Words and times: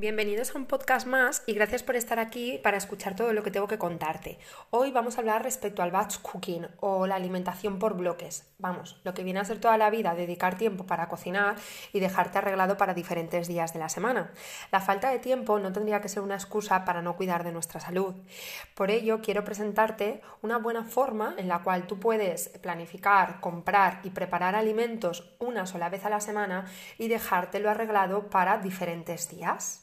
Bienvenidos 0.00 0.54
a 0.54 0.58
un 0.58 0.66
podcast 0.66 1.08
más 1.08 1.42
y 1.44 1.54
gracias 1.54 1.82
por 1.82 1.96
estar 1.96 2.20
aquí 2.20 2.60
para 2.62 2.76
escuchar 2.76 3.16
todo 3.16 3.32
lo 3.32 3.42
que 3.42 3.50
tengo 3.50 3.66
que 3.66 3.78
contarte. 3.78 4.38
Hoy 4.70 4.92
vamos 4.92 5.16
a 5.16 5.22
hablar 5.22 5.42
respecto 5.42 5.82
al 5.82 5.90
batch 5.90 6.18
cooking 6.18 6.68
o 6.78 7.08
la 7.08 7.16
alimentación 7.16 7.80
por 7.80 7.96
bloques. 7.96 8.46
Vamos, 8.58 9.00
lo 9.02 9.12
que 9.12 9.24
viene 9.24 9.40
a 9.40 9.44
ser 9.44 9.58
toda 9.58 9.76
la 9.76 9.90
vida, 9.90 10.14
dedicar 10.14 10.56
tiempo 10.56 10.86
para 10.86 11.08
cocinar 11.08 11.56
y 11.92 11.98
dejarte 11.98 12.38
arreglado 12.38 12.76
para 12.76 12.94
diferentes 12.94 13.48
días 13.48 13.72
de 13.72 13.80
la 13.80 13.88
semana. 13.88 14.30
La 14.70 14.80
falta 14.80 15.10
de 15.10 15.18
tiempo 15.18 15.58
no 15.58 15.72
tendría 15.72 16.00
que 16.00 16.08
ser 16.08 16.22
una 16.22 16.36
excusa 16.36 16.84
para 16.84 17.02
no 17.02 17.16
cuidar 17.16 17.42
de 17.42 17.50
nuestra 17.50 17.80
salud. 17.80 18.14
Por 18.76 18.92
ello, 18.92 19.20
quiero 19.20 19.42
presentarte 19.42 20.22
una 20.42 20.58
buena 20.58 20.84
forma 20.84 21.34
en 21.38 21.48
la 21.48 21.64
cual 21.64 21.88
tú 21.88 21.98
puedes 21.98 22.50
planificar, 22.60 23.40
comprar 23.40 23.98
y 24.04 24.10
preparar 24.10 24.54
alimentos 24.54 25.34
una 25.40 25.66
sola 25.66 25.88
vez 25.88 26.04
a 26.04 26.10
la 26.10 26.20
semana 26.20 26.66
y 26.98 27.08
dejártelo 27.08 27.68
arreglado 27.68 28.30
para 28.30 28.58
diferentes 28.58 29.28
días. 29.28 29.82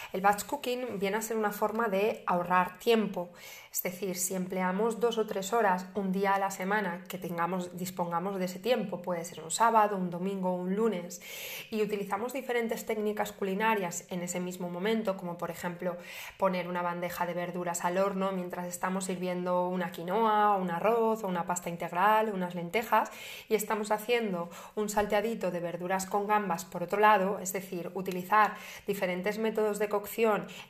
El 0.13 0.19
batch 0.19 0.43
cooking 0.43 0.99
viene 0.99 1.17
a 1.17 1.21
ser 1.21 1.37
una 1.37 1.51
forma 1.51 1.87
de 1.87 2.21
ahorrar 2.25 2.77
tiempo, 2.79 3.29
es 3.71 3.81
decir, 3.81 4.17
si 4.17 4.35
empleamos 4.35 4.99
dos 4.99 5.17
o 5.17 5.25
tres 5.25 5.53
horas 5.53 5.85
un 5.95 6.11
día 6.11 6.35
a 6.35 6.39
la 6.39 6.51
semana 6.51 7.05
que 7.07 7.17
tengamos, 7.17 7.77
dispongamos 7.77 8.37
de 8.37 8.43
ese 8.43 8.59
tiempo, 8.59 9.01
puede 9.01 9.23
ser 9.23 9.41
un 9.41 9.51
sábado, 9.51 9.95
un 9.95 10.09
domingo, 10.09 10.53
un 10.53 10.75
lunes, 10.75 11.21
y 11.69 11.81
utilizamos 11.81 12.33
diferentes 12.33 12.85
técnicas 12.85 13.31
culinarias 13.31 14.03
en 14.09 14.23
ese 14.23 14.41
mismo 14.41 14.69
momento, 14.69 15.15
como 15.15 15.37
por 15.37 15.49
ejemplo 15.49 15.95
poner 16.35 16.67
una 16.67 16.81
bandeja 16.81 17.25
de 17.25 17.33
verduras 17.33 17.85
al 17.85 17.97
horno 17.97 18.33
mientras 18.33 18.67
estamos 18.67 19.05
sirviendo 19.05 19.69
una 19.69 19.93
quinoa, 19.93 20.57
un 20.57 20.69
arroz 20.69 21.23
o 21.23 21.27
una 21.29 21.45
pasta 21.45 21.69
integral, 21.69 22.31
unas 22.33 22.55
lentejas, 22.55 23.09
y 23.47 23.55
estamos 23.55 23.91
haciendo 23.91 24.49
un 24.75 24.89
salteadito 24.89 25.49
de 25.49 25.61
verduras 25.61 26.05
con 26.05 26.27
gambas 26.27 26.65
por 26.65 26.83
otro 26.83 26.99
lado, 26.99 27.39
es 27.39 27.53
decir, 27.53 27.89
utilizar 27.93 28.55
diferentes 28.85 29.37
métodos 29.37 29.79
de 29.79 29.87
cocción 29.87 30.00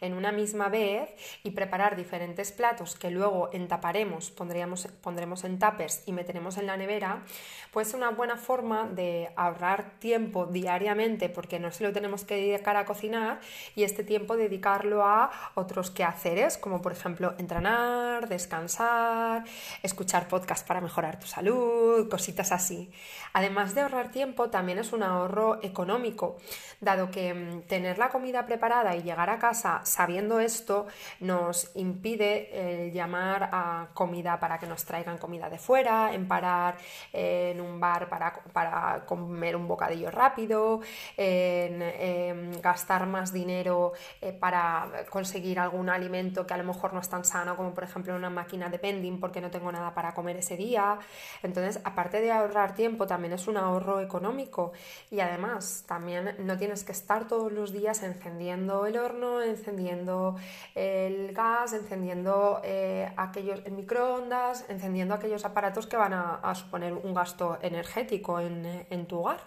en 0.02 0.14
una 0.14 0.32
misma 0.32 0.70
vez 0.70 1.10
y 1.44 1.52
preparar 1.52 1.96
diferentes 1.96 2.52
platos 2.52 2.96
que 2.96 3.12
luego 3.12 3.50
entaparemos, 3.54 4.32
pondríamos, 4.32 4.88
pondremos 5.02 5.44
en 5.44 5.60
tapers 5.60 6.04
y 6.06 6.14
meteremos 6.14 6.58
en 6.58 6.68
la 6.68 6.78
nevera, 6.78 7.24
pues 7.72 7.94
una 7.94 8.12
buena 8.12 8.38
forma 8.38 8.88
de 8.88 9.32
ahorrar 9.36 10.00
tiempo 10.00 10.46
diariamente 10.46 11.30
porque 11.30 11.60
no 11.60 11.72
se 11.72 11.84
lo 11.84 11.94
tenemos 11.94 12.24
que 12.24 12.36
dedicar 12.36 12.76
a 12.76 12.86
cocinar 12.86 13.40
y 13.76 13.84
este 13.84 14.04
tiempo 14.04 14.38
dedicarlo 14.38 15.06
a 15.06 15.32
otros 15.56 15.92
quehaceres 15.92 16.58
como 16.58 16.82
por 16.82 16.92
ejemplo 16.92 17.34
entrenar, 17.38 18.28
descansar, 18.28 19.44
escuchar 19.84 20.28
podcast 20.28 20.68
para 20.68 20.82
mejorar 20.82 21.20
tu 21.20 21.28
salud, 21.28 22.10
cositas 22.10 22.52
así. 22.52 22.92
Además 23.34 23.76
de 23.76 23.82
ahorrar 23.82 24.12
tiempo, 24.12 24.50
también 24.50 24.80
es 24.80 24.94
un 24.94 25.04
ahorro 25.04 25.60
económico, 25.64 26.38
dado 26.80 27.12
que 27.12 27.34
mm, 27.34 27.62
tener 27.64 27.98
la 27.98 28.10
comida 28.10 28.46
preparada 28.46 28.96
y 28.96 29.04
llegar 29.04 29.21
a 29.30 29.40
casa 29.40 29.82
sabiendo 29.84 30.40
esto 30.40 30.88
nos 31.20 31.72
impide 31.76 32.92
llamar 32.94 33.50
a 33.52 33.88
comida 33.94 34.40
para 34.40 34.58
que 34.58 34.68
nos 34.68 34.86
traigan 34.86 35.18
comida 35.18 35.50
de 35.50 35.58
fuera, 35.58 36.14
en 36.14 36.28
parar 36.28 36.78
en 37.14 37.62
un 37.62 37.80
bar 37.80 38.10
para, 38.10 38.34
para 38.54 39.06
comer 39.06 39.56
un 39.56 39.68
bocadillo 39.68 40.12
rápido, 40.12 40.82
en, 41.18 42.62
gastar 42.62 43.06
más 43.08 43.34
dinero 43.34 43.94
eh, 44.22 44.34
para 44.34 45.06
conseguir 45.10 45.60
algún 45.60 45.90
alimento 45.90 46.46
que 46.46 46.54
a 46.54 46.58
lo 46.58 46.64
mejor 46.64 46.94
no 46.94 47.00
es 47.00 47.10
tan 47.10 47.26
sano 47.26 47.56
como 47.56 47.74
por 47.74 47.84
ejemplo 47.84 48.16
una 48.16 48.30
máquina 48.30 48.70
de 48.70 48.80
pending 48.80 49.20
porque 49.20 49.42
no 49.42 49.50
tengo 49.50 49.72
nada 49.72 49.94
para 49.94 50.14
comer 50.14 50.38
ese 50.38 50.58
día. 50.58 51.00
Entonces, 51.44 51.80
aparte 51.84 52.22
de 52.22 52.32
ahorrar 52.32 52.76
tiempo, 52.76 53.08
también 53.08 53.34
es 53.34 53.48
un 53.48 53.58
ahorro 53.58 54.00
económico 54.00 54.72
y 55.10 55.20
además 55.20 55.84
también 55.88 56.36
no 56.40 56.58
tienes 56.58 56.84
que 56.84 56.92
estar 56.92 57.28
todos 57.28 57.52
los 57.52 57.72
días 57.72 58.04
encendiendo 58.04 58.86
el 58.86 58.98
horno, 58.98 59.11
encendiendo 59.42 60.36
el 60.76 61.34
gas, 61.34 61.74
encendiendo 61.74 62.62
eh, 62.64 63.12
aquellos 63.18 63.70
microondas, 63.70 64.66
encendiendo 64.70 65.14
aquellos 65.14 65.46
aparatos 65.46 65.88
que 65.88 65.98
van 65.98 66.14
a, 66.14 66.56
suponer 66.56 66.94
un 66.94 67.14
gasto 67.14 67.58
energético 67.62 68.40
en 68.40 69.06
tu 69.08 69.20
hogar. 69.20 69.40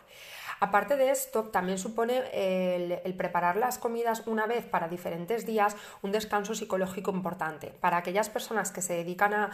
Aparte 0.64 0.97
de 0.97 1.10
esto, 1.10 1.42
también 1.44 1.76
supone 1.76 2.22
el, 2.32 3.14
preparar 3.16 3.56
las 3.56 3.76
comidas 3.76 4.22
una 4.25 4.47
vez 4.47 4.64
para 4.64 4.88
diferentes 4.88 5.44
días 5.44 5.76
un 6.00 6.10
descanso 6.10 6.54
psicológico 6.54 7.10
importante. 7.10 7.75
Para 7.80 7.98
aquellas 7.98 8.30
personas 8.30 8.72
que 8.72 8.80
se 8.80 8.94
dedican 8.94 9.34
a 9.34 9.50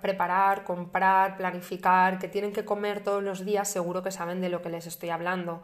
preparar, 0.00 0.62
comprar, 0.62 1.36
planificar, 1.36 2.20
que 2.20 2.28
tienen 2.28 2.52
que 2.52 2.64
comer 2.64 3.02
todos 3.02 3.20
los 3.20 3.44
días, 3.44 3.68
seguro 3.68 4.04
que 4.04 4.12
saben 4.12 4.40
de 4.40 4.48
lo 4.48 4.62
que 4.62 4.68
les 4.68 4.86
estoy 4.86 5.10
hablando. 5.10 5.60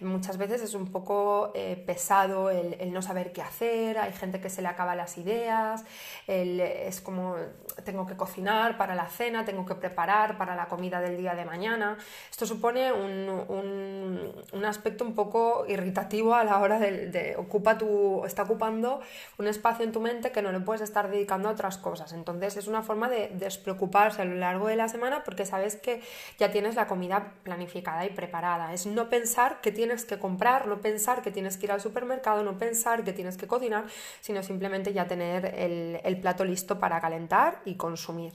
Muchas 0.00 0.36
veces 0.36 0.60
es 0.60 0.74
un 0.74 0.92
poco 0.92 1.50
eh, 1.54 1.82
pesado 1.86 2.50
el, 2.50 2.92
no 2.92 3.00
saber 3.00 3.32
qué 3.32 3.40
hacer, 3.40 3.96
hay 3.96 4.12
gente 4.12 4.42
que 4.42 4.50
se 4.50 4.60
le 4.60 4.68
acaba 4.68 4.94
las 4.94 5.16
ideas, 5.16 5.86
es 6.26 7.00
como 7.00 7.36
tengo 7.82 8.06
que 8.06 8.14
cocinar 8.14 8.76
para 8.76 8.94
la 8.94 9.08
cena, 9.08 9.46
tengo 9.46 9.64
que 9.64 9.74
preparar 9.74 10.36
para 10.36 10.54
la 10.54 10.66
comida 10.66 11.00
del 11.00 11.16
día 11.16 11.34
de 11.34 11.46
mañana. 11.46 11.96
Esto 12.30 12.44
supone 12.44 12.92
un 12.92 13.38
un, 13.48 14.17
aspecto 14.64 15.04
un 15.04 15.14
poco 15.14 15.64
irritativo 15.68 16.34
a 16.34 16.44
la 16.44 16.58
hora 16.58 16.78
de, 16.78 17.36
ocupa 17.36 17.78
tu, 17.78 18.24
está 18.24 18.42
ocupando 18.42 19.00
un 19.38 19.46
espacio 19.46 19.84
en 19.84 19.92
tu 19.92 20.00
mente 20.00 20.32
que 20.32 20.42
no 20.42 20.52
le 20.52 20.60
puedes 20.60 20.82
estar 20.82 21.10
dedicando 21.10 21.48
a 21.48 21.52
otras 21.52 21.78
cosas. 21.78 22.12
Entonces 22.12 22.56
es 22.56 22.66
una 22.66 22.82
forma 22.82 23.08
de 23.08 23.30
despreocuparse 23.34 24.22
a 24.22 24.24
lo 24.24 24.34
largo 24.34 24.68
de 24.68 24.76
la 24.76 24.88
semana 24.88 25.24
porque 25.24 25.46
sabes 25.46 25.76
que 25.76 26.02
ya 26.38 26.50
tienes 26.50 26.74
la 26.74 26.86
comida 26.86 27.34
planificada 27.42 28.04
y 28.04 28.10
preparada. 28.10 28.72
Es 28.72 28.86
no 28.86 29.08
pensar 29.08 29.60
que 29.60 29.72
tienes 29.72 30.04
que 30.04 30.18
comprar, 30.18 30.66
no 30.66 30.80
pensar 30.80 31.22
que 31.22 31.30
tienes 31.30 31.56
que 31.56 31.66
ir 31.66 31.72
al 31.72 31.80
supermercado, 31.80 32.42
no 32.42 32.58
pensar 32.58 33.04
que 33.04 33.12
tienes 33.12 33.36
que 33.36 33.46
cocinar, 33.46 33.84
sino 34.20 34.42
simplemente 34.42 34.92
ya 34.92 35.06
tener 35.06 35.46
el 36.04 36.20
plato 36.20 36.44
listo 36.44 36.78
para 36.78 37.00
calentar 37.00 37.60
y 37.64 37.74
consumir. 37.74 38.32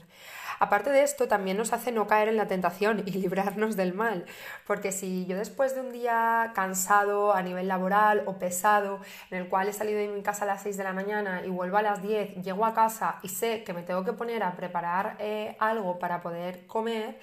Aparte 0.58 0.90
de 0.90 1.02
esto, 1.02 1.28
también 1.28 1.56
nos 1.56 1.72
hace 1.72 1.92
no 1.92 2.06
caer 2.06 2.28
en 2.28 2.36
la 2.36 2.46
tentación 2.46 3.02
y 3.06 3.10
librarnos 3.24 3.76
del 3.76 3.94
mal, 3.94 4.24
porque 4.66 4.92
si 4.92 5.26
yo 5.26 5.36
después 5.36 5.74
de 5.74 5.80
un 5.80 5.92
día 5.92 6.52
cansado 6.54 7.34
a 7.34 7.42
nivel 7.42 7.68
laboral 7.68 8.22
o 8.26 8.38
pesado, 8.38 9.00
en 9.30 9.38
el 9.38 9.48
cual 9.48 9.68
he 9.68 9.72
salido 9.72 9.98
de 9.98 10.08
mi 10.08 10.22
casa 10.22 10.44
a 10.44 10.48
las 10.48 10.62
6 10.62 10.76
de 10.76 10.84
la 10.84 10.92
mañana 10.92 11.42
y 11.44 11.48
vuelvo 11.48 11.76
a 11.76 11.82
las 11.82 12.02
10, 12.02 12.42
llego 12.42 12.66
a 12.66 12.74
casa 12.74 13.18
y 13.22 13.28
sé 13.28 13.64
que 13.64 13.72
me 13.72 13.82
tengo 13.82 14.04
que 14.04 14.12
poner 14.12 14.42
a 14.42 14.52
preparar 14.52 15.16
eh, 15.18 15.56
algo 15.58 15.98
para 15.98 16.20
poder 16.20 16.66
comer, 16.66 17.18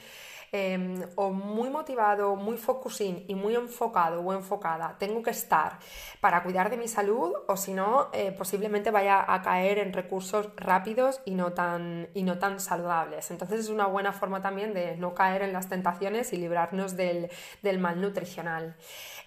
Em, 0.53 1.01
o 1.15 1.31
muy 1.31 1.69
motivado, 1.69 2.35
muy 2.35 2.57
focusing 2.57 3.23
y 3.29 3.35
muy 3.35 3.55
enfocado 3.55 4.19
o 4.19 4.33
enfocada 4.33 4.97
tengo 4.99 5.23
que 5.23 5.29
estar 5.29 5.79
para 6.19 6.43
cuidar 6.43 6.69
de 6.69 6.75
mi 6.75 6.89
salud 6.89 7.31
o 7.47 7.55
si 7.55 7.71
no, 7.71 8.09
eh, 8.11 8.33
posiblemente 8.33 8.91
vaya 8.91 9.23
a 9.33 9.41
caer 9.41 9.77
en 9.77 9.93
recursos 9.93 10.49
rápidos 10.57 11.21
y 11.23 11.35
no, 11.35 11.53
tan, 11.53 12.09
y 12.13 12.23
no 12.23 12.37
tan 12.37 12.59
saludables. 12.59 13.31
Entonces 13.31 13.61
es 13.61 13.69
una 13.69 13.85
buena 13.85 14.11
forma 14.11 14.41
también 14.41 14.73
de 14.73 14.97
no 14.97 15.13
caer 15.13 15.41
en 15.43 15.53
las 15.53 15.69
tentaciones 15.69 16.33
y 16.33 16.35
librarnos 16.37 16.97
del, 16.97 17.29
del 17.61 17.79
mal 17.79 18.01
nutricional. 18.01 18.75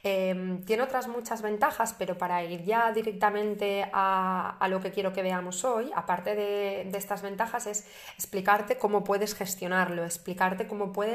Em, 0.06 0.62
tiene 0.66 0.82
otras 0.82 1.08
muchas 1.08 1.40
ventajas, 1.40 1.94
pero 1.98 2.18
para 2.18 2.44
ir 2.44 2.62
ya 2.64 2.92
directamente 2.92 3.88
a, 3.94 4.58
lo 4.68 4.78
que 4.82 4.90
quiero 4.90 5.14
que 5.14 5.22
veamos 5.22 5.64
hoy, 5.64 5.90
aparte 5.94 6.34
de, 6.34 6.86
de, 6.90 6.98
estas 6.98 7.22
ventajas, 7.22 7.66
es 7.66 7.86
explicarte 8.14 8.76
cómo 8.76 9.02
puedes 9.02 9.34
gestionarlo, 9.34 10.04
explicarte 10.04 10.66
cómo 10.66 10.92
puedes 10.92 11.13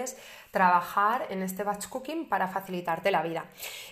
trabajar 0.52 1.28
en 1.30 1.44
este 1.44 1.64
batch 1.64 1.88
cooking 1.88 2.28
para 2.28 2.48
facilitarte 2.48 3.12
la 3.12 3.22
vida. 3.22 3.46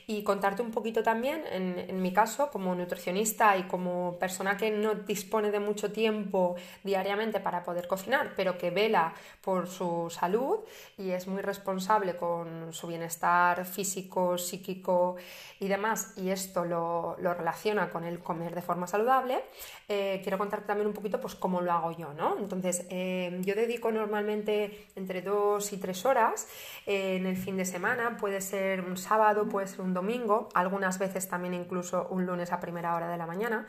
Y 0.07 0.23
contarte 0.23 0.62
un 0.62 0.72
poquito 0.72 1.03
también, 1.03 1.44
en, 1.51 2.01
mi 2.01 2.12
caso, 2.13 2.50
como 2.50 2.73
nutricionista 2.73 3.57
y 3.57 3.63
como 3.63 4.18
persona 4.19 4.57
que 4.57 4.72
no 4.72 4.95
dispone 4.95 5.51
de 5.51 5.59
mucho 5.59 5.91
tiempo 5.91 6.56
diariamente 6.84 7.40
para 7.40 7.63
poder 7.63 7.88
cocinar, 7.88 8.34
pero 8.35 8.57
que 8.57 8.72
vela 8.72 9.13
por 9.41 9.68
su 9.68 10.09
salud 10.09 10.59
y 10.97 11.12
es 11.12 11.28
muy 11.28 11.41
responsable 11.41 12.16
con 12.16 12.74
su 12.74 12.88
bienestar 12.88 13.66
físico, 13.66 14.38
psíquico, 14.38 15.18
y 15.59 15.68
demás, 15.68 16.13
y 16.18 16.29
esto 16.29 16.66
lo, 16.66 17.16
relaciona 17.16 17.89
con 17.89 18.03
el 18.03 18.19
comer 18.19 18.53
de 18.53 18.62
forma 18.62 18.88
saludable, 18.88 19.44
eh, 19.88 20.19
quiero 20.21 20.38
contarte 20.38 20.68
también 20.68 20.88
un 20.88 20.94
poquito 20.94 21.19
pues 21.19 21.36
cómo 21.36 21.62
lo 21.62 21.71
hago 21.71 21.92
yo, 21.92 22.13
¿no? 22.13 22.38
Entonces, 22.38 22.86
eh, 22.89 23.39
yo 23.42 23.56
dedico 23.56 23.92
normalmente 23.92 24.88
entre 24.95 25.21
dos 25.21 25.74
y 25.74 25.77
tres 25.77 25.97
horas 26.06 26.48
eh, 26.86 27.16
en 27.16 27.26
el 27.26 27.38
fin 27.38 27.58
de 27.58 27.66
semana, 27.66 28.18
puede 28.18 28.42
ser 28.42 28.82
un 28.82 28.98
sábado, 28.98 29.48
puede 29.48 29.68
ser 29.68 29.82
un 29.82 29.94
domingo, 29.94 30.50
algunas 30.54 31.00
veces 31.00 31.28
también 31.28 31.54
incluso 31.54 32.08
un 32.10 32.26
lunes 32.26 32.52
a 32.52 32.60
primera 32.60 32.96
hora 32.96 33.10
de 33.10 33.18
la 33.18 33.26
mañana. 33.26 33.68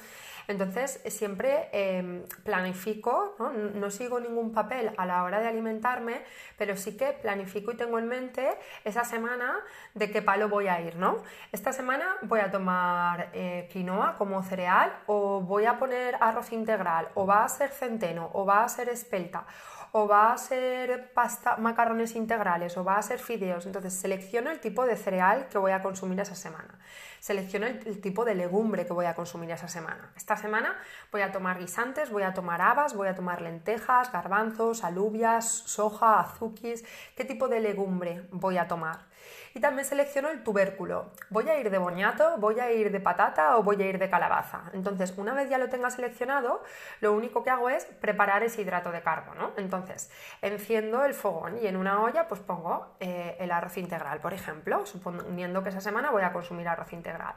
Entonces, 0.48 1.02
siempre 1.08 1.68
em, 1.72 2.24
planifico, 2.42 3.36
¿no? 3.38 3.52
¿no? 3.52 3.90
sigo 3.90 4.18
ningún 4.18 4.52
papel 4.52 4.92
a 4.96 5.04
la 5.04 5.22
hora 5.22 5.40
de 5.40 5.46
alimentarme, 5.46 6.22
pero 6.56 6.74
sí 6.74 6.96
que 6.96 7.12
planifico 7.12 7.72
y 7.72 7.76
tengo 7.76 7.98
en 7.98 8.08
mente 8.08 8.56
esa 8.82 9.04
semana 9.04 9.58
de 9.94 10.10
qué 10.10 10.22
palo 10.22 10.48
voy 10.48 10.68
a 10.68 10.80
ir, 10.80 10.96
¿no? 10.96 11.22
Esta 11.52 11.74
semana 11.74 12.16
voy 12.22 12.40
a 12.40 12.50
tomar 12.50 13.28
eh, 13.34 13.68
quinoa 13.70 14.16
como 14.16 14.42
cereal 14.42 14.90
o 15.06 15.42
voy 15.42 15.66
a 15.66 15.78
poner 15.78 16.16
arroz 16.18 16.50
integral 16.52 17.08
o 17.14 17.26
va 17.26 17.44
a 17.44 17.48
ser 17.50 17.70
centeno 17.70 18.30
o 18.32 18.46
va 18.46 18.64
a 18.64 18.68
ser 18.70 18.88
espelta 18.88 19.44
o 19.92 20.06
va 20.06 20.32
a 20.32 20.38
ser 20.38 21.12
pasta, 21.12 21.56
macarrones 21.56 22.14
integrales 22.14 22.76
o 22.76 22.84
va 22.84 22.96
a 22.96 23.02
ser 23.02 23.18
fideos. 23.18 23.66
Entonces 23.66 23.94
selecciono 23.94 24.50
el 24.50 24.60
tipo 24.60 24.84
de 24.84 24.96
cereal 24.96 25.48
que 25.48 25.58
voy 25.58 25.72
a 25.72 25.82
consumir 25.82 26.20
esa 26.20 26.34
semana. 26.34 26.78
selecciono 27.20 27.66
el, 27.66 28.00
tipo 28.00 28.24
de 28.24 28.34
legumbre 28.34 28.86
que 28.86 28.92
voy 28.92 29.06
a 29.06 29.14
consumir 29.14 29.50
esa 29.50 29.68
semana. 29.68 30.12
Esta 30.16 30.36
semana 30.36 30.76
voy 31.10 31.22
a 31.22 31.32
tomar 31.32 31.58
guisantes, 31.58 32.10
voy 32.10 32.22
a 32.22 32.32
tomar 32.32 32.60
habas, 32.60 32.94
voy 32.94 33.08
a 33.08 33.14
tomar 33.14 33.42
lentejas, 33.42 34.12
garbanzos, 34.12 34.84
alubias, 34.84 35.46
soja, 35.46 36.20
azukis. 36.20 36.84
¿Qué 37.16 37.24
tipo 37.24 37.48
de 37.48 37.60
legumbre 37.60 38.28
voy 38.30 38.58
a 38.58 38.68
tomar? 38.68 39.07
Y 39.54 39.60
también 39.60 39.84
selecciono 39.84 40.28
el 40.30 40.42
tubérculo. 40.42 41.10
¿Voy 41.30 41.48
a 41.48 41.58
ir 41.58 41.70
de 41.70 41.78
boñato, 41.78 42.36
voy 42.38 42.60
a 42.60 42.70
ir 42.72 42.90
de 42.90 43.00
patata 43.00 43.56
o 43.56 43.62
voy 43.62 43.82
a 43.82 43.86
ir 43.86 43.98
de 43.98 44.08
calabaza? 44.08 44.64
Entonces, 44.72 45.14
una 45.16 45.34
vez 45.34 45.48
ya 45.50 45.58
lo 45.58 45.68
tenga 45.68 45.90
seleccionado, 45.90 46.62
lo 47.00 47.12
único 47.12 47.42
que 47.42 47.50
hago 47.50 47.68
es 47.68 47.84
preparar 47.84 48.42
ese 48.42 48.62
hidrato 48.62 48.90
de 48.92 49.02
carbono. 49.02 49.52
Entonces, 49.56 50.10
enciendo 50.42 51.04
el 51.04 51.14
fogón 51.14 51.58
y 51.58 51.66
en 51.66 51.76
una 51.76 52.02
olla 52.02 52.28
pues 52.28 52.40
pongo 52.40 52.94
eh, 53.00 53.36
el 53.40 53.50
arroz 53.50 53.76
integral, 53.76 54.20
por 54.20 54.32
ejemplo, 54.32 54.86
suponiendo 54.86 55.62
que 55.62 55.68
esa 55.68 55.80
semana 55.80 56.10
voy 56.10 56.22
a 56.22 56.32
consumir 56.32 56.68
arroz 56.68 56.92
integral. 56.92 57.34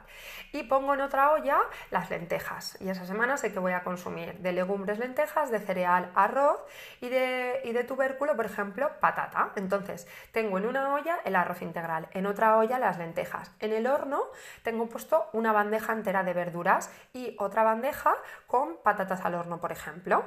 Y 0.52 0.64
pongo 0.64 0.94
en 0.94 1.00
otra 1.00 1.32
olla 1.32 1.58
las 1.90 2.10
lentejas. 2.10 2.76
Y 2.80 2.88
esa 2.88 3.06
semana 3.06 3.36
sé 3.36 3.52
que 3.52 3.58
voy 3.58 3.72
a 3.72 3.82
consumir 3.82 4.38
de 4.38 4.52
legumbres 4.52 4.98
lentejas, 4.98 5.50
de 5.50 5.60
cereal 5.60 6.10
arroz 6.14 6.60
y 7.00 7.08
de, 7.08 7.60
y 7.64 7.72
de 7.72 7.84
tubérculo, 7.84 8.36
por 8.36 8.46
ejemplo, 8.46 8.90
patata. 9.00 9.50
Entonces, 9.56 10.06
tengo 10.32 10.58
en 10.58 10.66
una 10.66 10.94
olla 10.94 11.18
el 11.24 11.36
arroz 11.36 11.62
integral 11.62 11.81
en 12.12 12.26
otra 12.26 12.56
olla 12.56 12.78
las 12.78 12.98
lentejas. 12.98 13.52
En 13.60 13.72
el 13.72 13.86
horno 13.86 14.22
tengo 14.62 14.88
puesto 14.88 15.28
una 15.32 15.52
bandeja 15.52 15.92
entera 15.92 16.22
de 16.22 16.32
verduras 16.32 16.90
y 17.12 17.36
otra 17.38 17.62
bandeja 17.62 18.14
con 18.46 18.76
patatas 18.82 19.24
al 19.24 19.34
horno, 19.34 19.60
por 19.60 19.72
ejemplo. 19.72 20.24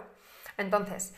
Entonces, 0.57 1.13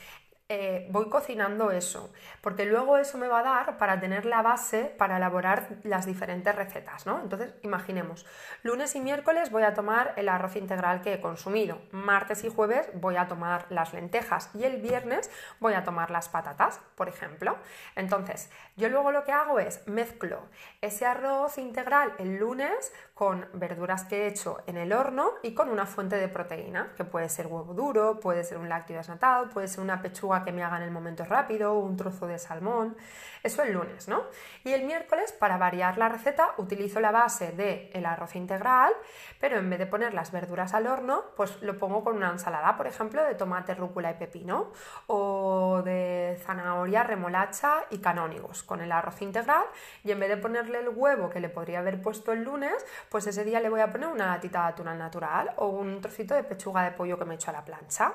eh, 0.50 0.88
voy 0.92 1.10
cocinando 1.10 1.72
eso, 1.72 2.10
porque 2.40 2.66
luego 2.66 2.98
eso 2.98 3.18
me 3.18 3.28
va 3.28 3.40
a 3.40 3.44
dar 3.44 3.78
para 3.78 4.00
tener 4.00 4.26
la 4.26 4.42
base 4.42 4.86
para 4.98 5.18
elaborar 5.18 5.68
las 5.84 6.06
diferentes 6.06 6.56
recetas, 6.56 7.06
¿no? 7.06 7.20
Entonces, 7.22 7.54
imaginemos, 7.64 8.26
lunes 8.64 8.96
y 8.96 9.02
miércoles 9.02 9.52
voy 9.52 9.64
a 9.64 9.74
tomar 9.74 10.14
el 10.16 10.30
arroz 10.30 10.56
integral 10.56 11.02
que 11.02 11.16
he 11.16 11.20
consumido, 11.22 11.82
martes 11.92 12.46
y 12.46 12.50
jueves 12.50 12.90
voy 12.94 13.18
a 13.18 13.28
tomar 13.28 13.66
las 13.70 13.94
lentejas 13.94 14.50
y 14.54 14.64
el 14.64 14.82
viernes 14.82 15.30
voy 15.60 15.74
a 15.74 15.84
tomar 15.84 16.12
las 16.12 16.30
patatas, 16.30 16.80
por 16.96 17.10
ejemplo. 17.10 17.58
Entonces, 17.98 18.50
yo 18.78 18.88
luego 18.88 19.12
lo 19.12 19.26
que 19.26 19.34
hago 19.34 19.60
es 19.60 19.86
mezclo 19.86 20.48
ese 20.82 21.06
arroz 21.06 21.58
integral 21.58 22.14
el 22.20 22.38
lunes 22.38 22.94
con 23.18 23.48
verduras 23.54 24.04
que 24.04 24.24
he 24.24 24.28
hecho 24.28 24.60
en 24.68 24.78
el 24.78 24.94
horno 24.94 25.32
y 25.42 25.56
con 25.56 25.70
una 25.70 25.88
fuente 25.88 26.18
de 26.18 26.28
proteína, 26.28 26.94
que 26.96 27.04
puede 27.04 27.30
ser 27.30 27.48
huevo 27.48 27.74
duro, 27.74 28.20
puede 28.20 28.44
ser 28.44 28.60
un 28.60 28.70
lácteo 28.70 28.98
desnatado, 28.98 29.50
puede 29.50 29.68
ser 29.68 29.84
una 29.84 30.04
pechuga 30.04 30.44
que 30.44 30.52
me 30.52 30.64
haga 30.64 30.78
en 30.78 30.84
el 30.84 30.92
momento 30.92 31.26
rápido, 31.26 31.74
un 31.80 31.98
trozo 31.98 32.28
de 32.28 32.38
salmón. 32.38 32.96
Eso 33.42 33.64
el 33.64 33.74
lunes, 33.74 34.08
¿no? 34.08 34.22
Y 34.64 34.74
el 34.74 34.84
miércoles, 34.84 35.32
para 35.32 35.58
variar 35.58 35.98
la 35.98 36.10
receta, 36.10 36.54
utilizo 36.58 37.00
la 37.00 37.10
base 37.10 37.54
del 37.54 37.90
el 37.92 38.06
arroz 38.06 38.36
integral, 38.36 38.94
pero 39.40 39.58
en 39.58 39.68
vez 39.68 39.80
de 39.80 39.88
poner 39.88 40.14
las 40.14 40.32
verduras 40.32 40.76
al 40.76 40.86
horno, 40.86 41.24
pues 41.36 41.60
lo 41.64 41.76
pongo 41.80 42.04
con 42.04 42.18
una 42.18 42.30
ensalada, 42.30 42.78
por 42.78 42.86
ejemplo, 42.86 43.24
de 43.24 43.34
tomate, 43.34 43.74
rúcula 43.74 44.12
y 44.12 44.16
pepino, 44.16 44.72
o 45.08 45.82
de 45.84 46.40
zanahoria, 46.46 47.02
remolacha 47.02 47.86
y 47.90 47.98
canónigos, 47.98 48.62
con 48.62 48.82
el 48.82 48.92
arroz 48.92 49.24
integral. 49.24 49.66
Y 50.04 50.12
en 50.12 50.20
vez 50.20 50.30
de 50.30 50.38
ponerle 50.38 50.82
el 50.82 50.90
huevo 50.90 51.32
que 51.32 51.40
le 51.40 51.50
podría 51.50 51.80
haber 51.80 52.00
puesto 52.00 52.32
el 52.32 52.44
lunes, 52.44 52.86
pues 53.10 53.28
ese 53.28 53.44
día 53.44 53.60
le 53.60 53.70
voy 53.70 53.82
a 53.82 53.92
poner 53.92 54.10
una 54.10 54.28
latita 54.28 54.64
de 54.64 54.68
atún 54.70 54.86
natural 54.98 55.52
o 55.58 55.68
un 55.68 56.02
trocito 56.02 56.36
de 56.36 56.44
pechuga 56.44 56.84
de 56.84 56.92
pollo 56.92 57.18
que 57.18 57.26
me 57.26 57.34
he 57.34 57.36
hecho 57.36 57.50
a 57.50 57.54
la 57.54 57.66
plancha. 57.66 58.14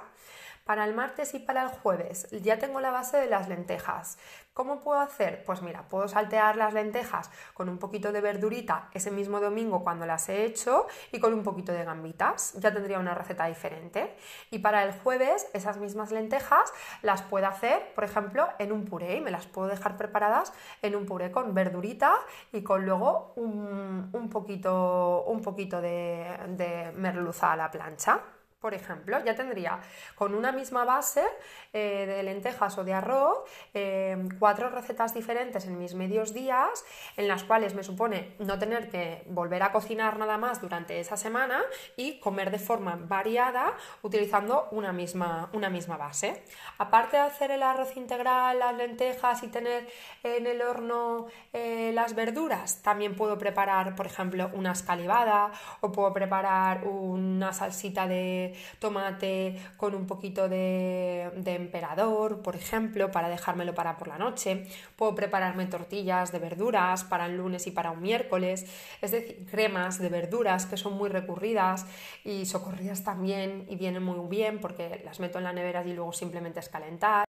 Para 0.64 0.84
el 0.84 0.94
martes 0.94 1.34
y 1.34 1.40
para 1.40 1.62
el 1.62 1.68
jueves 1.68 2.28
ya 2.30 2.58
tengo 2.58 2.80
la 2.80 2.90
base 2.90 3.16
de 3.16 3.26
las 3.26 3.48
lentejas. 3.48 4.18
¿Cómo 4.54 4.80
puedo 4.80 5.00
hacer? 5.00 5.42
Pues 5.44 5.62
mira, 5.62 5.88
puedo 5.88 6.06
saltear 6.08 6.56
las 6.56 6.74
lentejas 6.74 7.30
con 7.54 7.70
un 7.70 7.78
poquito 7.78 8.12
de 8.12 8.20
verdurita 8.20 8.90
ese 8.92 9.10
mismo 9.10 9.40
domingo 9.40 9.82
cuando 9.82 10.04
las 10.04 10.28
he 10.28 10.44
hecho 10.44 10.86
y 11.10 11.20
con 11.20 11.32
un 11.32 11.42
poquito 11.42 11.72
de 11.72 11.84
gambitas. 11.84 12.52
Ya 12.60 12.72
tendría 12.72 12.98
una 12.98 13.14
receta 13.14 13.46
diferente. 13.46 14.14
Y 14.50 14.58
para 14.58 14.84
el 14.84 14.92
jueves 14.92 15.48
esas 15.54 15.78
mismas 15.78 16.12
lentejas 16.12 16.72
las 17.00 17.22
puedo 17.22 17.46
hacer, 17.46 17.94
por 17.94 18.04
ejemplo, 18.04 18.46
en 18.58 18.72
un 18.72 18.84
puré 18.84 19.16
y 19.16 19.20
me 19.22 19.30
las 19.30 19.46
puedo 19.46 19.68
dejar 19.68 19.96
preparadas 19.96 20.52
en 20.82 20.96
un 20.96 21.06
puré 21.06 21.32
con 21.32 21.54
verdurita 21.54 22.14
y 22.52 22.62
con 22.62 22.84
luego 22.84 23.32
un, 23.36 24.28
poquito, 24.30 25.24
un 25.26 25.40
poquito 25.40 25.80
de, 25.80 26.26
de 26.48 26.92
merluza 26.92 27.52
a 27.52 27.56
la 27.56 27.70
plancha. 27.70 28.20
Por 28.62 28.74
ejemplo, 28.74 29.22
ya 29.24 29.34
tendría 29.34 29.80
con 30.14 30.36
una 30.36 30.52
misma 30.52 30.84
base 30.84 31.24
eh, 31.72 32.06
de 32.06 32.22
lentejas 32.22 32.78
o 32.78 32.84
de 32.84 32.94
arroz 32.94 33.38
eh, 33.74 34.16
cuatro 34.38 34.70
recetas 34.70 35.14
diferentes 35.14 35.66
en 35.66 35.78
mis 35.80 35.94
medios 35.94 36.32
días, 36.32 36.84
en 37.16 37.26
las 37.26 37.42
cuales 37.42 37.74
me 37.74 37.82
supone 37.82 38.36
no 38.38 38.60
tener 38.60 38.88
que 38.88 39.24
volver 39.26 39.64
a 39.64 39.72
cocinar 39.72 40.16
nada 40.16 40.38
más 40.38 40.60
durante 40.60 41.00
esa 41.00 41.16
semana 41.16 41.60
y 41.96 42.20
comer 42.20 42.52
de 42.52 42.60
forma 42.60 42.96
variada 42.96 43.74
utilizando 44.02 44.68
una 44.70 44.92
misma, 44.92 45.50
una 45.52 45.68
misma 45.68 45.96
base. 45.96 46.44
Aparte 46.78 47.16
de 47.16 47.24
hacer 47.24 47.50
el 47.50 47.64
arroz 47.64 47.96
integral, 47.96 48.60
las 48.60 48.76
lentejas 48.76 49.42
y 49.42 49.48
tener 49.48 49.88
en 50.22 50.46
el 50.46 50.62
horno 50.62 51.26
eh, 51.52 51.90
las 51.94 52.14
verduras, 52.14 52.80
también 52.82 53.16
puedo 53.16 53.36
preparar, 53.38 53.96
por 53.96 54.06
ejemplo, 54.06 54.50
una 54.54 54.70
escalivada 54.70 55.50
o 55.80 55.90
puedo 55.90 56.12
preparar 56.12 56.86
una 56.86 57.52
salsita 57.52 58.06
de 58.06 58.51
tomate 58.78 59.60
con 59.76 59.94
un 59.94 60.06
poquito 60.06 60.48
de, 60.48 61.30
emperador, 61.44 62.42
por 62.42 62.56
ejemplo, 62.56 63.10
para 63.10 63.28
dejármelo 63.28 63.74
para 63.74 63.96
por 63.96 64.08
la 64.08 64.18
noche. 64.18 64.66
Puedo 64.96 65.14
prepararme 65.14 65.66
tortillas 65.66 66.32
de 66.32 66.38
verduras 66.38 67.04
para 67.04 67.26
el 67.26 67.36
lunes 67.36 67.66
y 67.66 67.70
para 67.70 67.90
un 67.90 68.00
miércoles, 68.02 68.66
es 69.00 69.10
decir, 69.10 69.46
cremas 69.50 69.98
de 69.98 70.08
verduras 70.08 70.66
que 70.66 70.76
son 70.76 70.94
muy 70.94 71.08
recurridas 71.08 71.86
y 72.24 72.46
socorridas 72.46 73.04
también 73.04 73.66
y 73.68 73.76
vienen 73.76 74.02
muy 74.02 74.18
bien 74.28 74.60
porque 74.60 75.02
las 75.04 75.20
meto 75.20 75.38
en 75.38 75.44
la 75.44 75.52
nevera 75.52 75.84
y 75.84 75.92
luego 75.92 76.12
simplemente 76.12 76.60
es 76.60 76.68
calentar. 76.68 77.24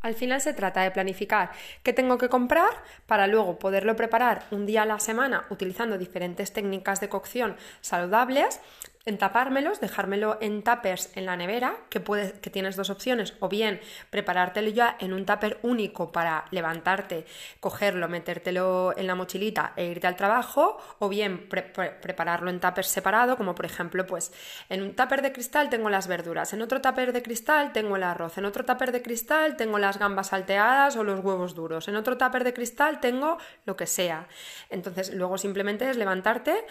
Al 0.00 0.14
final 0.14 0.40
se 0.40 0.54
trata 0.54 0.82
de 0.82 0.92
planificar 0.92 1.50
qué 1.82 1.92
tengo 1.92 2.18
que 2.18 2.28
comprar 2.28 2.70
para 3.06 3.26
luego 3.26 3.58
poderlo 3.58 3.96
preparar 3.96 4.46
un 4.52 4.64
día 4.64 4.82
a 4.82 4.86
la 4.86 5.00
semana 5.00 5.46
utilizando 5.50 5.98
diferentes 5.98 6.52
técnicas 6.52 7.00
de 7.00 7.08
cocción 7.08 7.56
saludables 7.80 8.60
entapármelos, 9.08 9.80
dejármelo 9.80 10.36
en 10.40 10.62
tuppers 10.62 11.10
en 11.16 11.24
la 11.24 11.36
nevera, 11.36 11.76
que, 11.88 11.98
puedes, 11.98 12.34
que 12.34 12.50
tienes 12.50 12.76
dos 12.76 12.90
opciones, 12.90 13.34
o 13.40 13.48
bien 13.48 13.80
preparártelo 14.10 14.68
ya 14.68 14.96
en 15.00 15.14
un 15.14 15.24
tupper 15.24 15.58
único 15.62 16.12
para 16.12 16.44
levantarte, 16.50 17.24
cogerlo, 17.58 18.08
metértelo 18.08 18.92
en 18.96 19.06
la 19.06 19.14
mochilita 19.14 19.72
e 19.76 19.86
irte 19.86 20.06
al 20.06 20.16
trabajo, 20.16 20.78
o 20.98 21.08
bien 21.08 21.48
prepararlo 21.48 22.50
en 22.50 22.60
tuppers 22.60 22.88
separado, 22.88 23.36
como 23.36 23.54
por 23.54 23.64
ejemplo, 23.64 24.06
pues 24.06 24.30
en 24.68 24.82
un 24.82 24.94
tupper 24.94 25.22
de 25.22 25.32
cristal 25.32 25.70
tengo 25.70 25.88
las 25.88 26.06
verduras, 26.06 26.52
en 26.52 26.60
otro 26.60 26.82
tupper 26.82 27.14
de 27.14 27.22
cristal 27.22 27.72
tengo 27.72 27.96
el 27.96 28.02
arroz, 28.02 28.36
en 28.36 28.44
otro 28.44 28.64
tupper 28.64 28.92
de 28.92 29.00
cristal 29.00 29.56
tengo 29.56 29.78
las 29.78 29.98
gambas 29.98 30.28
salteadas 30.28 30.96
o 30.96 31.04
los 31.04 31.24
huevos 31.24 31.54
duros, 31.54 31.88
en 31.88 31.96
otro 31.96 32.18
tupper 32.18 32.44
de 32.44 32.52
cristal 32.52 33.00
tengo 33.00 33.38
lo 33.64 33.74
que 33.74 33.86
sea. 33.86 34.28
Entonces, 34.68 35.14
luego 35.14 35.38
simplemente 35.38 35.88
es 35.88 35.96
levantarte, 35.96 36.66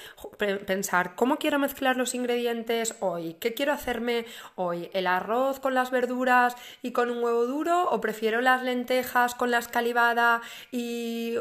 pensar 0.67 1.15
cómo 1.15 1.37
quiero 1.37 1.57
mezclar 1.57 1.97
los 1.97 2.13
ingredientes 2.13 2.26
ingredientes 2.27 2.93
hoy? 2.99 3.35
¿Qué 3.39 3.53
quiero 3.53 3.71
hacerme 3.71 4.25
hoy? 4.55 4.89
¿El 4.91 5.07
arroz 5.07 5.61
con 5.61 5.73
las 5.73 5.91
verduras 5.91 6.57
y 6.81 6.91
con 6.91 7.09
un 7.09 7.23
huevo 7.23 7.45
duro? 7.45 7.89
¿O 7.89 8.01
prefiero 8.01 8.41
las 8.41 8.63
lentejas 8.63 9.33
con 9.33 9.49
la 9.49 9.59
escalivada 9.59 10.41
y, 10.69 11.35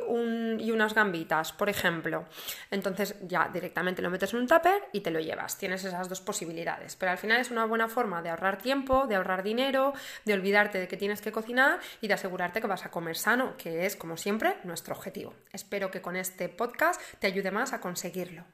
y 0.59 0.71
unas 0.71 0.95
gambitas, 0.95 1.53
por 1.53 1.69
ejemplo? 1.69 2.25
Entonces 2.71 3.17
ya 3.27 3.51
directamente 3.53 4.01
lo 4.01 4.11
metes 4.11 4.33
en 4.33 4.39
un 4.39 4.47
tupper 4.47 4.81
y 4.93 5.01
te 5.01 5.11
lo 5.11 5.19
llevas. 5.19 5.59
Tienes 5.59 5.83
esas 5.83 6.09
dos 6.09 6.21
posibilidades. 6.21 6.95
Pero 6.95 7.11
al 7.11 7.19
final 7.19 7.41
es 7.41 7.51
una 7.51 7.65
buena 7.65 7.89
forma 7.89 8.23
de 8.23 8.31
ahorrar 8.31 8.59
tiempo, 8.59 9.09
de 9.09 9.17
ahorrar 9.17 9.43
dinero, 9.43 9.93
de 10.25 10.35
olvidarte 10.35 10.79
de 10.79 10.87
que 10.87 10.97
tienes 10.97 11.21
que 11.21 11.33
cocinar 11.33 11.81
y 12.01 12.07
de 12.07 12.15
asegurarte 12.15 12.61
que 12.61 12.69
vas 12.69 12.87
a 12.87 12.93
comer 12.93 13.17
sano, 13.17 13.57
que 13.57 13.87
es, 13.87 13.97
como 13.97 14.17
siempre, 14.17 14.55
nuestro 14.63 14.95
objetivo. 14.95 15.35
Espero 15.53 15.91
que 15.91 16.01
con 16.01 16.15
este 16.15 16.49
podcast 16.49 17.01
te 17.19 17.27
ayude 17.27 17.51
más 17.51 17.73
a 17.73 17.81
conseguirlo. 17.81 18.45